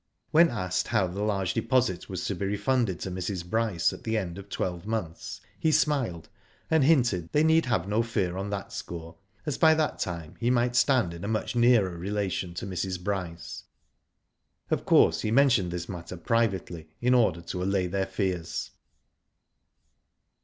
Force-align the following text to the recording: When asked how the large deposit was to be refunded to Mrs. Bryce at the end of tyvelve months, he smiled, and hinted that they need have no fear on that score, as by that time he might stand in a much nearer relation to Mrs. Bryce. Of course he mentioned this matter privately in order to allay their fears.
When 0.31 0.49
asked 0.49 0.87
how 0.87 1.05
the 1.05 1.21
large 1.21 1.53
deposit 1.53 2.09
was 2.09 2.25
to 2.25 2.33
be 2.33 2.43
refunded 2.47 2.99
to 3.01 3.11
Mrs. 3.11 3.47
Bryce 3.47 3.93
at 3.93 4.03
the 4.03 4.17
end 4.17 4.39
of 4.39 4.49
tyvelve 4.49 4.83
months, 4.87 5.41
he 5.59 5.71
smiled, 5.71 6.27
and 6.71 6.83
hinted 6.83 7.25
that 7.25 7.33
they 7.33 7.43
need 7.43 7.67
have 7.67 7.87
no 7.87 8.01
fear 8.01 8.35
on 8.35 8.49
that 8.49 8.73
score, 8.73 9.13
as 9.45 9.59
by 9.59 9.75
that 9.75 9.99
time 9.99 10.37
he 10.39 10.49
might 10.49 10.75
stand 10.75 11.13
in 11.13 11.23
a 11.23 11.27
much 11.27 11.55
nearer 11.55 11.95
relation 11.99 12.55
to 12.55 12.65
Mrs. 12.65 12.99
Bryce. 12.99 13.65
Of 14.71 14.85
course 14.87 15.21
he 15.21 15.29
mentioned 15.29 15.69
this 15.69 15.87
matter 15.87 16.17
privately 16.17 16.89
in 16.99 17.13
order 17.13 17.41
to 17.41 17.61
allay 17.61 17.85
their 17.85 18.07
fears. 18.07 18.71